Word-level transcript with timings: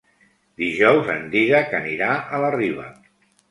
Dijous 0.61 1.11
en 1.17 1.29
Dídac 1.35 1.77
anirà 1.83 2.11
a 2.39 2.43
la 2.47 2.53
Riba. 2.59 2.91